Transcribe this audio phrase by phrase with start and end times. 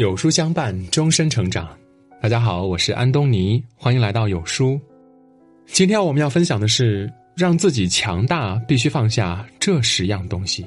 [0.00, 1.68] 有书相伴，终身成长。
[2.22, 4.80] 大家好，我是安东尼，欢迎来到有书。
[5.66, 10.64] 今天我们要分享的是，让自己强大，必须放下这十样东西。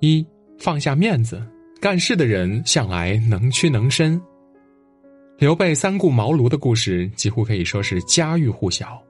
[0.00, 0.26] 一，
[0.58, 1.40] 放下面子。
[1.80, 4.20] 干事的人向来能屈能伸。
[5.38, 9.00] 刘备三顾茅庐的故事，几乎可以说是家喻户晓。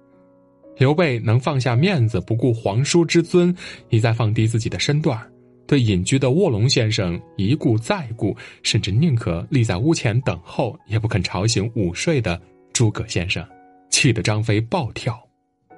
[0.76, 3.56] 刘备能放下面子，不顾皇叔之尊，
[3.88, 5.26] 一再放低自己的身段儿
[5.66, 12.40] 对隐居的卧龙先生一顾再顾，甚至宁可立在屋前等候，也不肯吵醒午睡的
[12.72, 13.44] 诸葛先生，
[13.90, 15.18] 气得张飞暴跳。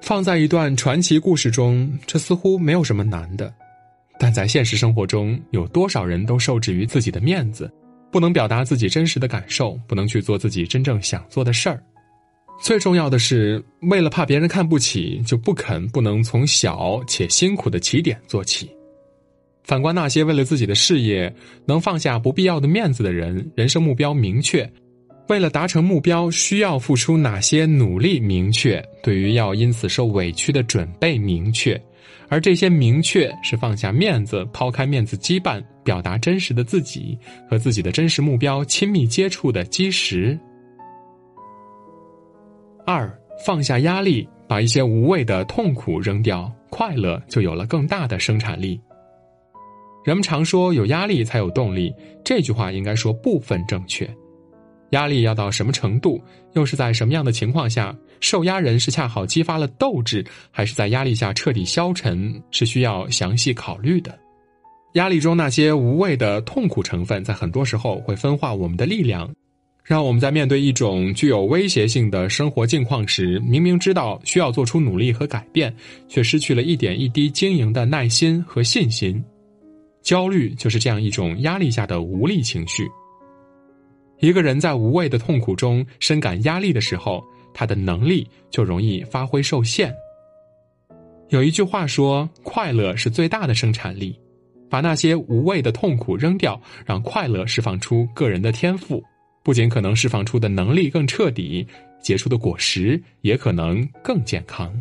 [0.01, 3.53] 放在一段传奇故事中，这似乎没有什么难的，
[4.17, 7.69] 但在现实生活中，有多少人都受制于自己的面子，
[8.11, 11.83] 不能表达自己真实的感受，不能去做自己真正想做的事儿。
[12.61, 18.69] 最重要的是，为了怕别人看不起，就不肯不能从小且辛苦的起点做起。
[19.69, 21.31] 反观那些为了自己的事业
[21.67, 24.67] 能放下不必要的面子的人，人生目标明确，
[25.27, 31.79] 为了达成目标需要付出哪些努力明确，对于要因此受委屈的准备明确，
[32.29, 37.15] 而这些明确是放下面子、抛开面子羁绊、表达真实的自己
[37.47, 40.35] 和自己的真实目标亲密接触的基石。
[42.87, 48.81] 二，放下压力，把一些无谓的痛苦扔掉，快乐就有了更大的生产力。
[50.09, 51.93] 人们常说有压力才有动力，
[52.25, 54.09] 这句话应该说部分正确。
[54.89, 56.19] 压力要到什么程度，
[56.53, 57.95] 又是在什么样的情况下？
[58.19, 62.41] 受压人是恰好激发了斗志，还是在压力下彻底消沉？
[62.49, 64.17] 是需要详细考虑的。
[64.93, 69.31] 压力中那些无谓的痛苦成分，在很多时候会分化我们的力量，
[69.83, 75.71] 让我们在面对一种具有威胁性的生活境况时，明明知道需要做出努力和改变，
[76.07, 79.23] 却失去了一点一滴经营的耐心和信心。
[80.01, 82.89] 焦虑就是这样一种压力下的无力情绪。
[84.19, 87.23] 一个人在无谓的痛苦中深感压力的时候，
[87.53, 89.93] 他的能力就容易发挥受限。
[91.29, 94.19] 有一句话说：“快乐是最大的生产力。”
[94.69, 99.03] 把那些无谓的痛苦扔掉，让快乐释放出个人的天赋，
[99.41, 101.67] 不仅可能释放出的能力更彻底，
[101.99, 104.71] 结出的果实也可能更健康。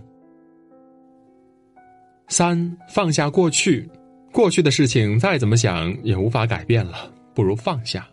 [2.28, 3.88] 三，放下过去。
[4.32, 8.08] 过去的事情再怎么想也无法改变了，不如放下。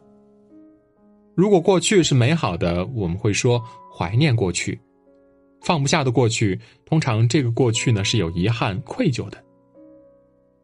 [1.36, 3.62] 如果过去是美好的，我们会说
[3.94, 4.74] 怀念过去；
[5.62, 9.38] 放不下的过去，通常这个过去呢是有遗憾、愧疚的。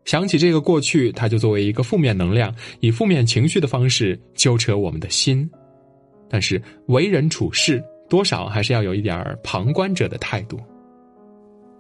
[0.06, 5.48] 想起这个过去，它就作为一个负面能量，以负面情绪的方式揪扯我们的心。
[6.30, 10.58] 但是为人处事，多少还是要有一点旁观者的态度。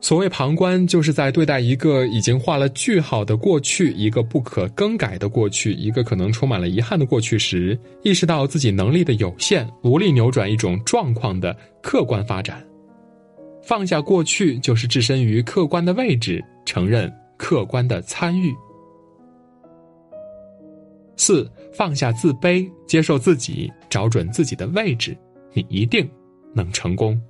[0.03, 12.65] 所谓旁观，就是在对待一个已经画了句号的过去，一个不可更改的过去，一个可能充满了遗憾的过去时，意识到自己能力的有限，无力扭转一种状况的客观发展。
[13.61, 18.51] 放下过去，就是置身于客观的位置，承认客观的参与。
[21.15, 25.15] 四，放下自卑，接受自己，找准自己的位置，
[25.53, 26.09] 你一定
[26.55, 27.21] 能成功。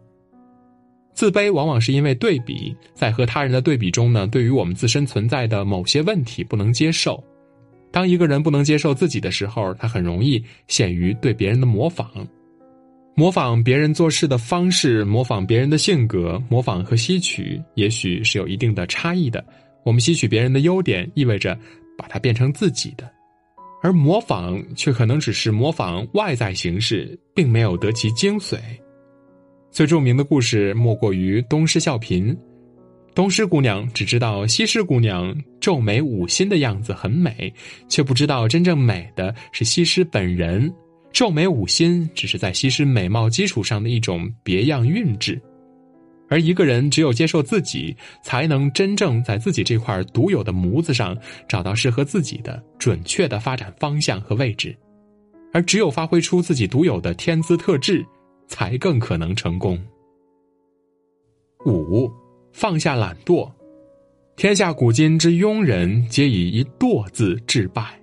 [1.14, 7.22] 自卑往往是因为对比，在和他人的对比中呢，对于我们自身存在的某些问题不能接受。
[7.92, 12.08] 当一个人不能接受自己的时候，他很容易陷于对别人的模仿，
[13.16, 19.46] 模仿别人做事的方式，模仿别人的性格，模仿和吸取，也许是有一定的差异的。
[19.84, 21.58] 我们吸取别人的优点，意味着
[21.98, 23.12] 把它变成自己的，
[23.84, 28.58] 而模仿却可能只是模仿外在形式，并没有得其精髓。
[29.72, 32.38] 最著名的故事莫过于东施效颦。
[33.16, 37.54] 东施姑娘只知道西施姑娘皱眉舞心的样子很美，
[37.88, 40.72] 却不知道真正美的是西施本人。
[41.14, 45.42] 皱眉舞心只是在西施美貌基础上的一种别样韵致。
[46.30, 51.18] 而一个人只有接受自己，才能真正在自己这块独有的模子上
[51.48, 54.74] 找到适合自己的准确的发展方向和位置。
[55.54, 58.06] 而只有发挥出自己独有的天资特质。
[58.52, 59.82] 才更可能成功。
[61.66, 62.12] 五，
[62.52, 63.50] 放下懒惰。
[64.36, 67.98] 天下古今之庸人，皆以一惰字致败。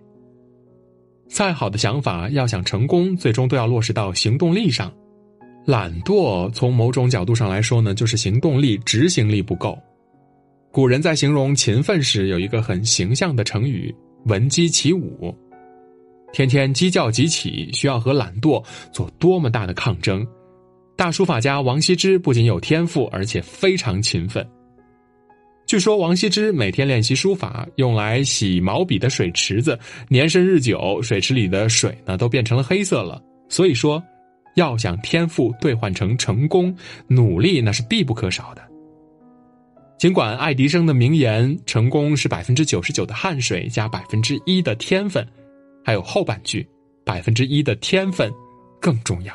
[1.29, 4.91] 再好的想法，要想成功，最终都要落实到行动力上。
[5.67, 9.79] 懒惰从某种角度上来说呢，就是行动力、执行力不够。
[10.73, 13.95] 古人在形容勤奋时，有一个很形象的成语
[14.25, 15.37] “闻鸡起舞”。
[16.33, 18.63] 天天鸡叫即起，需要和懒惰
[18.93, 20.27] 做多么大的抗争！
[20.99, 24.45] 大书法家王羲之不仅有天赋，而且非常勤奋。
[25.65, 29.79] 据说王羲之每天练习书法，用来洗毛笔的水池子，
[30.09, 33.23] 年深日久，水池里的水呢都变成了黑色了。
[33.49, 34.03] 所以说，
[34.57, 38.63] 要想天赋兑换成成功，努力那是必不可少的。
[40.01, 45.25] 尽管爱迪生的名言“成功是百分之九十九的汗水加百分之一的天分”，
[45.87, 46.69] 还有后半句
[47.07, 48.33] “百分之一的天分
[48.81, 49.33] 更重要”，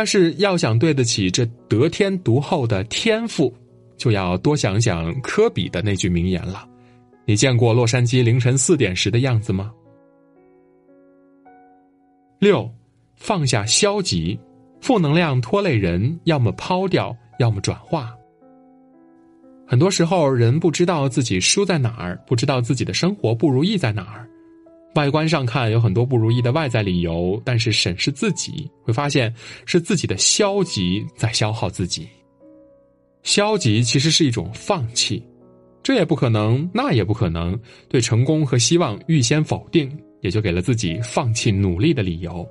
[0.00, 3.54] 但是要想对得起这得天独厚的天赋，
[3.98, 6.66] 就要多想想科比的那句名言了。
[7.26, 9.70] 你见过洛杉矶凌晨四点时的样子吗？
[12.38, 12.66] 六，
[13.14, 14.40] 放下消极，
[14.80, 18.10] 负能量拖累人，要么抛掉，要么转化。
[19.66, 24.26] 很多时候，人不知道自己输在哪儿，不知道自己的生活不如意在哪儿。
[24.94, 29.32] 外观上看有很多不如意的外在理由，但是审视自己，会发现
[29.64, 32.08] 是自己的消极在消耗自己。
[33.22, 35.22] 消极其实是一种放弃，
[35.82, 37.58] 这也不可能，那也不可能。
[37.88, 42.44] 对成功和希望预先否定，也就给了自己放弃努力的理由。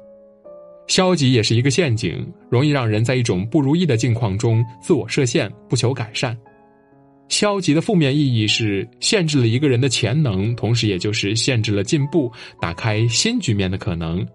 [0.87, 6.37] 消极也是一个陷阱，容易让人在一种不如意的境况中自我设限，不求改善。
[7.29, 14.27] 消极的负面意义是限制了一个人的潜能，同时也就是限制了进步、打开新局面的可能。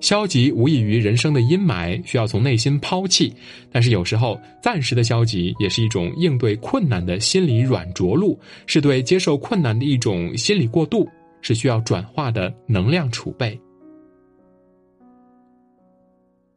[0.00, 3.34] 消极无异于人生的阴霾，需要从内心抛弃。
[3.70, 11.06] 但是有时候，暂时的消极也是一种应对困难的心理软着陆，是对接受困难的一种心理过渡，
[11.42, 13.58] 是需要转化的能量储备。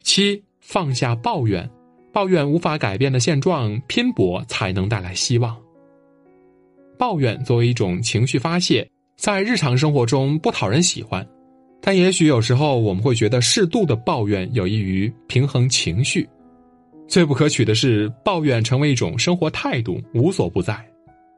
[0.04, 1.68] 七，放下抱怨。
[2.14, 5.58] 抱怨无法改变的现状，拼搏才能带来希望。
[6.98, 8.88] 抱怨作为一种情绪发泄，
[9.18, 11.26] 在日常生活中不讨人喜欢，
[11.82, 16.28] 但也许有时候我们会觉得适度的抱怨有益于平衡情绪。
[17.08, 20.86] 最不可取的是，抱怨成为一种生活态度，无所不在，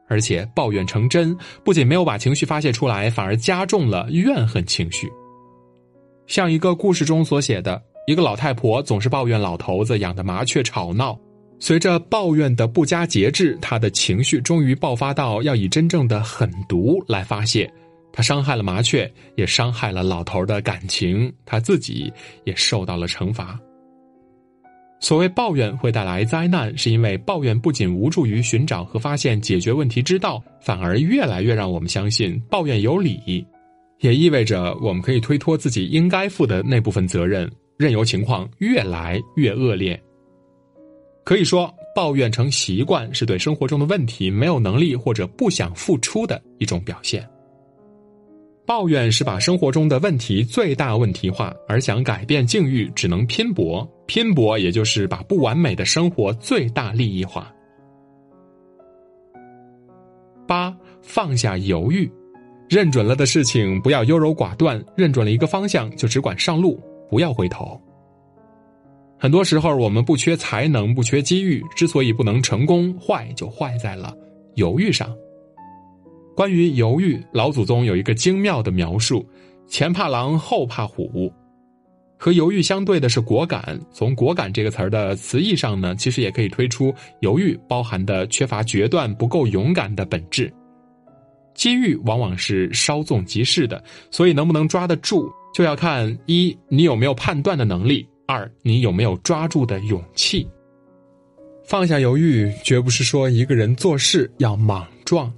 [0.08, 5.08] 而且抱怨成真，不仅没有把情绪发泄出来，反而加重了怨恨情绪。
[6.26, 7.80] 像一个故事中所写的。
[8.06, 11.18] 一个老太婆总是抱怨老头子养的麻雀吵闹，
[11.58, 17.70] 随着抱怨的不加节制，她的情绪终于爆发到要以真正的狠毒来发泄。
[18.12, 22.12] 她伤害了麻雀，也伤害了老头的感情，她自己
[22.44, 23.58] 也受到了惩罚。
[25.00, 33.44] 所谓抱怨会带来灾难，是因为抱怨不仅无助于寻找和发现解决问题之道，反而越来越让我们相信抱怨有理，
[34.00, 37.50] 也意味着我们可以推脱自己应该负的那部分责任。
[37.76, 40.00] 任由情况越来越恶劣。
[41.24, 47.26] 可以说，抱怨成习惯是对生活中的问题没有能力或者不想付出的一种表现。
[48.66, 53.86] 抱怨是把生活中的问题最大问题化，而想改变境遇只能拼搏。
[54.06, 57.50] 拼搏也就是把不完美的生活最大利益化。
[60.46, 62.10] 八，放下犹豫，
[62.68, 66.78] 认准了的事情不要优柔寡断，认准了一个方向就只管上路。
[67.08, 67.80] 不要回头。
[69.18, 74.14] 很多时候，我们不缺才能，不缺机遇，之所以不能成功，坏就坏在了
[74.54, 75.14] 犹豫上。
[76.36, 79.24] 关于犹豫，老祖宗有一个精妙的描述：
[79.66, 81.32] 前怕狼，后怕虎。
[82.18, 83.78] 和犹豫相对的是果敢。
[83.92, 90.52] 从“果敢”这个词儿的词义上呢，其实也可以推出犹豫包含的缺乏决断、不够勇敢的本质。
[91.54, 95.30] 机遇往往是稍纵即逝的，所以能不能抓得住？
[95.54, 100.44] 就要看一你有没有判断的能力，二你有没有抓住的勇气。
[101.64, 105.32] 放下犹豫，绝不是说一个人做事要莽撞，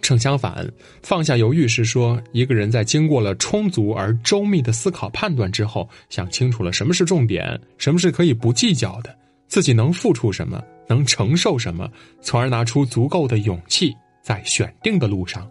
[0.00, 0.68] 正相反，
[1.02, 11.88] 放下犹豫是说一个人在经过了充足而周密的思考判断之后，想清楚了什么是重点，什么是可以不计较的，自己能付出什么，能承受什么，
[12.20, 15.48] 从而拿出足够的勇气，在选定的路上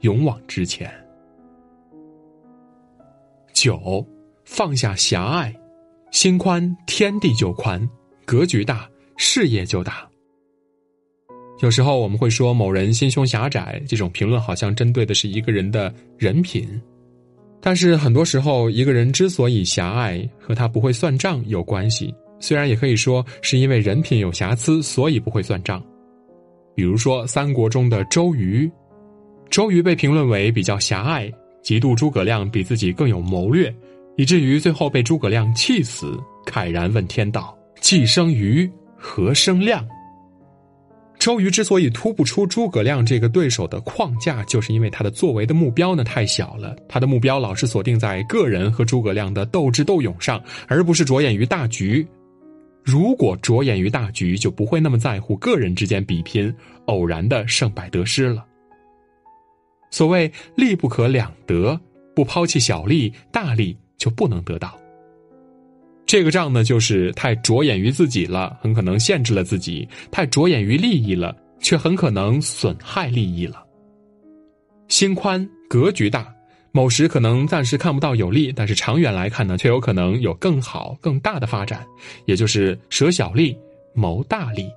[0.00, 0.92] 勇往直前。
[3.64, 4.06] 九，
[4.44, 5.50] 放下狭隘，
[6.10, 7.80] 心宽天地就宽，
[8.26, 10.06] 格局大事业就大。
[11.62, 16.78] 有时候我们会说某人心胸狭窄，这种评论好像针对的是一个人的人品。
[17.58, 22.14] 但是很多时候，一个人之所以狭隘，和他不会算账有关系。
[22.38, 25.82] 虽然也可以说是因为人品有瑕疵，所以不会算账。
[26.74, 28.70] 比如说三国中的周瑜，
[29.48, 31.32] 周瑜被评论为比较狭隘。
[31.64, 33.74] 嫉妒诸葛亮比自己更有谋略，
[34.16, 36.16] 以至于最后被诸葛亮气死，
[36.46, 39.82] 慨然问天道：“既生瑜，何生亮？”
[41.18, 52.06] 周瑜之所以突不出诸葛亮这个对手的框架，就是因为他的作为的目标呢太小了，他的目标老是锁定在个人和诸葛亮的斗智斗勇上，而不是着眼于大局。
[52.82, 56.54] 如果着眼于大局，就不会那么在乎个人之间比拼、
[56.84, 58.44] 偶然的胜败得失了。
[59.94, 61.78] 所谓利不可两得，
[62.16, 64.76] 不抛弃小利，大利就不能得到。
[66.04, 73.64] 这个账呢，就是太着眼于自己了，很可能限制了自己；太着眼于利益了，却很可能损害利益了。
[74.88, 76.26] 心宽格局大，
[76.72, 81.86] 某时可能暂时看不到有利，但是长远来看呢，却有可能有更好、更大的发展。
[82.24, 83.56] 也就是舍小利，
[83.94, 84.68] 谋大利。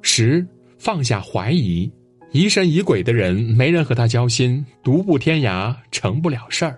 [0.00, 0.46] 十
[0.78, 1.92] 放下怀疑，
[2.34, 6.76] 疑神疑鬼的人，没人和他交心，独步天涯，成不了事儿。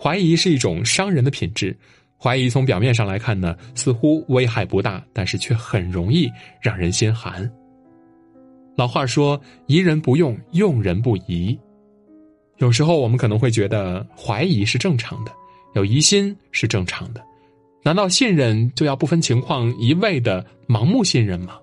[0.00, 1.76] 怀疑是一种伤人的品质，
[2.16, 6.30] 怀疑从表面上来看呢，似乎危害不大，但是却很容易
[6.62, 7.50] 让人心寒。
[8.76, 11.58] 老话说：“疑人不用，用人不疑。”
[12.58, 15.32] 有时候我们可能会觉得怀疑是正常的，
[15.74, 17.20] 有疑心是正常的，
[17.82, 21.58] 难道信任就要不分情况一味的盲目信任吗？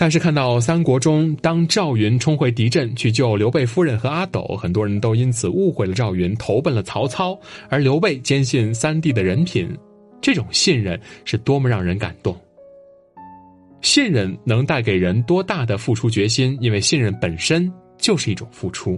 [0.00, 7.36] 但是看到三国中，当赵云冲回敌阵去救刘备夫人和阿斗，很多人都因此误会了赵云，投奔了曹操，
[7.68, 9.68] 而刘备坚信三弟的人品，
[10.20, 12.32] 这种信任是多么让人感动。
[13.80, 16.56] 信任能带给人多大的付出决心？
[16.60, 18.96] 因为信任本身就是一种付出，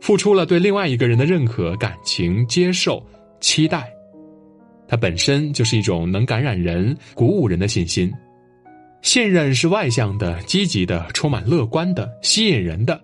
[0.00, 3.04] 付出了对另外一个人的认可、感情、接受、
[3.40, 3.92] 期待，
[4.86, 8.08] 它本身就是一种能感染人、鼓舞人的信心。
[9.02, 12.98] 信任是外向的、积极的、充满乐观的、吸引人的；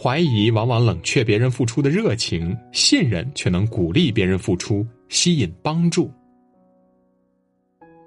[0.00, 6.12] 怀疑往往冷却别人付出的热情，信任却能鼓励别人付出、吸引帮助。